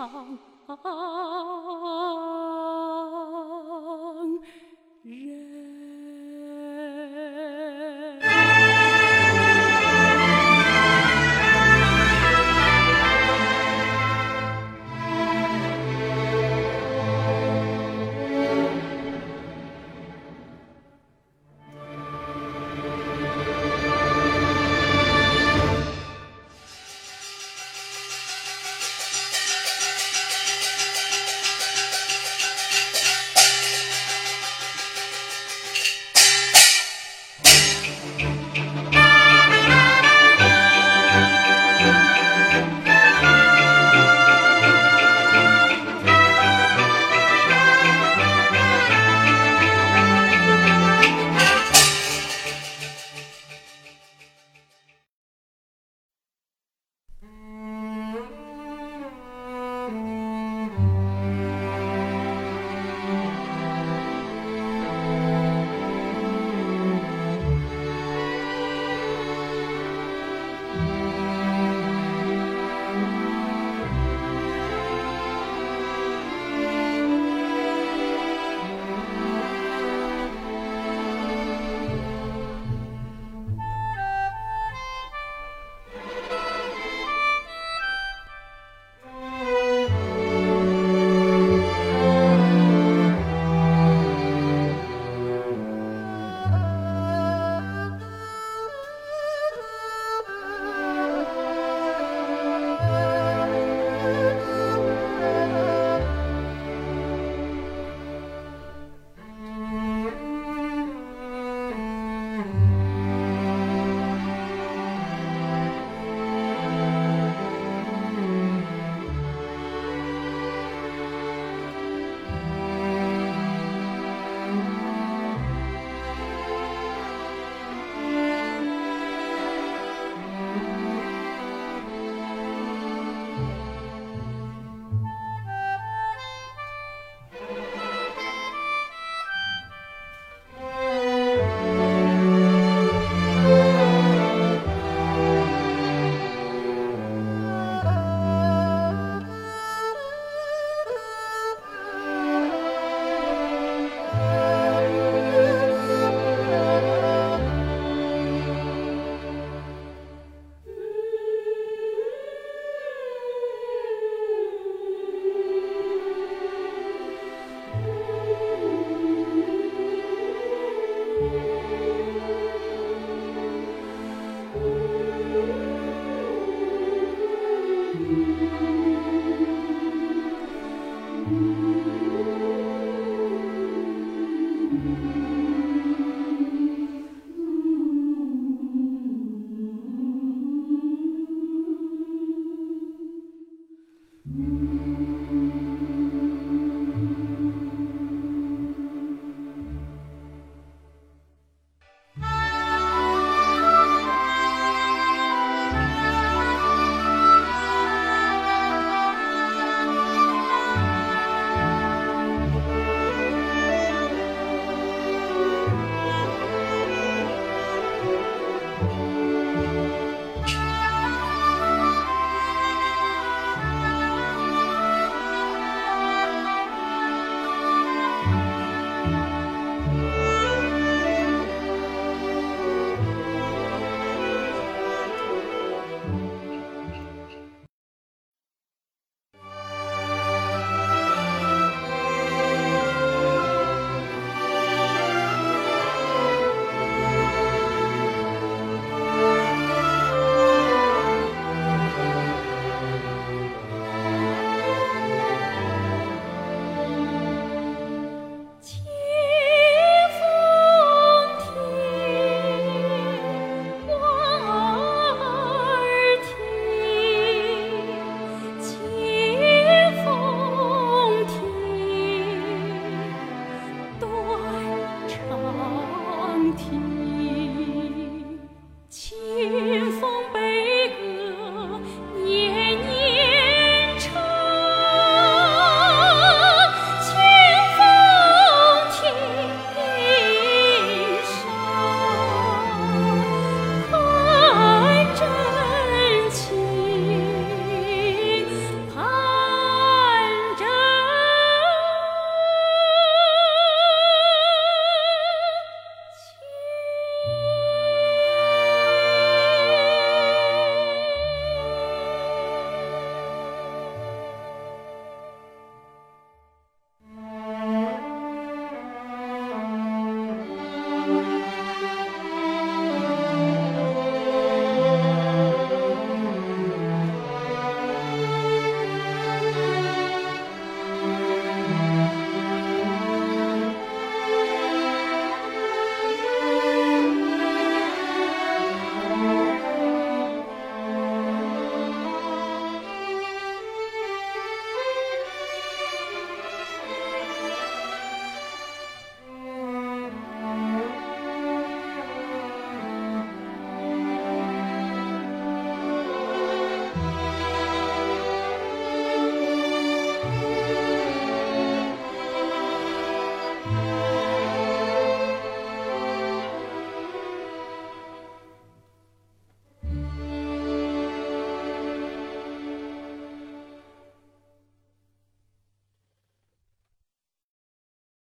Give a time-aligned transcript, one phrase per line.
[0.00, 0.38] 长。